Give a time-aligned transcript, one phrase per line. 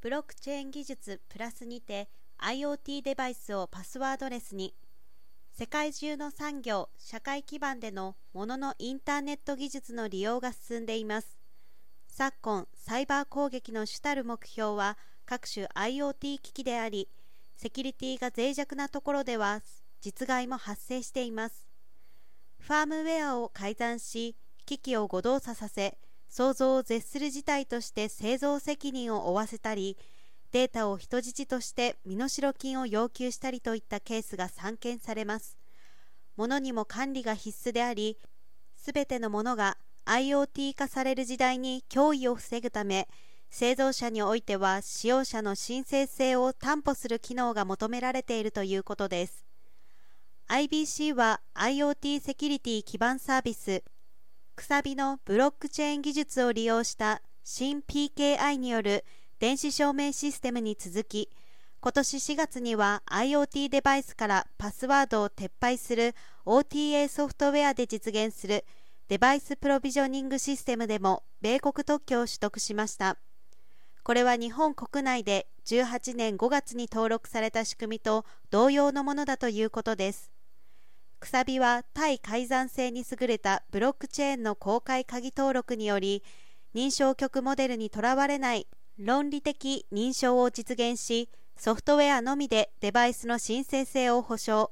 [0.00, 2.08] ブロックチェーン技術プラスにて
[2.38, 4.72] IoT デバイスをパスワードレスに。
[5.50, 11.36] 世界中の産業・社会基盤でのもののインターネット技術の利用が進んでいます。
[12.06, 17.08] 昨今サイバー攻撃の主たる目標は各種 IoT 機器であり
[17.56, 19.62] セキュリティが脆弱なところでは
[20.00, 21.66] 実害も発生しています。
[22.60, 25.98] ファームウェアを改ざんし機器を誤動作させ
[26.28, 29.96] 想像を絶する事態として製造責任を負わせたり
[30.52, 35.58] データを人質として身代金を要求したりといったケースが散見されます。
[36.36, 38.16] 物にも管理が必須であり
[38.76, 43.08] すべてのものが IoT 化される時代に脅威を防ぐため
[43.50, 49.44] 製造者においては使用者の申請性を担保する機能が求められているということです。
[50.48, 53.82] IBC は IoT セキュリティ基盤サービス
[54.58, 59.04] くさびのブロックチェーン技術を利用した新 PKI による
[59.38, 61.30] 電子証明システムに続き
[61.80, 68.64] 今年4月には IoT デバイスからパスワードを撤廃する OTA ソフトウェアで実現する
[69.06, 73.16] デバイスプロビジョニングシステムでも米国特許を取得しました。
[74.02, 80.32] これは日本国内で18年5月に登録された仕組みと同様のものだということです。
[81.18, 86.22] くさびは対改ざん性に優れたブロックチェーンの公開鍵登録により
[86.74, 94.70] 認証局モデルにとらわれない論理的認証を実現しソフトウェアのみでデバイスの申請性を保証。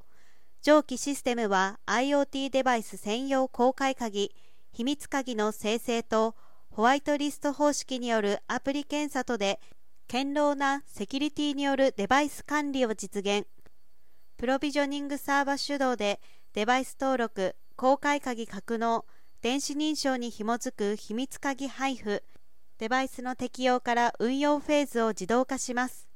[0.63, 4.33] 上記システムは IoT デバイス専用公開鍵
[4.73, 6.35] 秘密鍵の生成と
[6.71, 9.61] ホワイトリスト方式によるアプリ検査とで
[10.11, 13.47] 堅牢なセキュリティによるデバイス管理を実現。
[14.37, 16.21] プロビジョニングサーバー主導で
[16.57, 19.05] デバイス登録、公開鍵格納、
[19.43, 22.23] 電子認証に紐づく秘密鍵配布、
[22.79, 26.09] デバイスの適用から運用フェーズを自動化します。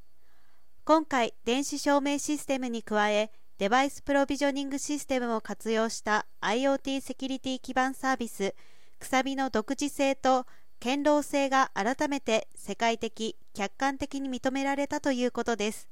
[0.87, 8.55] 今回、電子証明システムに加え、デバイスプロビジョニングシステムを活用した IoT セキュリティ基盤サービス、
[8.99, 10.47] くさびの独自性と
[10.83, 15.91] 堅牢性が改めて世界的、客観的に認められたということです。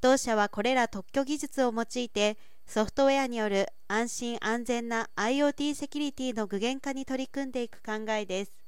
[0.00, 2.36] 同社はこれら特許技術を用いて
[2.72, 8.59] ソフトウェアによる安心安全な IoT セキュリティの具現化に取り組んでいく考えです。